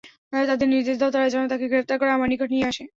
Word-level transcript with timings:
তাদের 0.49 0.67
নির্দেশ 0.67 0.95
দাও, 0.99 1.11
তারা 1.11 1.27
যেন 1.33 1.43
তাকে 1.47 1.65
গ্রেফতার 1.67 1.97
করে 1.99 2.11
আমার 2.11 2.27
নিকট 2.31 2.49
নিয়ে 2.51 2.67
আসে। 2.71 2.83